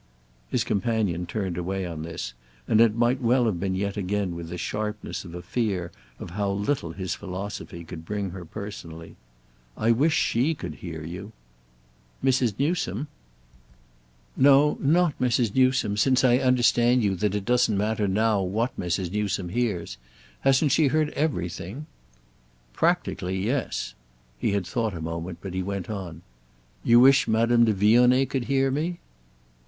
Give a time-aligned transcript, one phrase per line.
[0.49, 2.33] His companion turned away on this,
[2.67, 6.31] and it might well have been yet again with the sharpness of a fear of
[6.31, 9.15] how little his philosophy could bring her personally.
[9.77, 11.33] "I wish she could hear you!"
[12.23, 12.57] "Mrs.
[12.57, 13.09] Newsome?"
[14.35, 15.53] "No—not Mrs.
[15.53, 19.11] Newsome; since I understand you that it doesn't matter now what Mrs.
[19.11, 19.97] Newsome hears.
[20.39, 21.85] Hasn't she heard everything?"
[22.73, 23.93] "Practically—yes."
[24.39, 26.23] He had thought a moment, but he went on.
[26.83, 28.97] "You wish Madame de Vionnet could hear me?"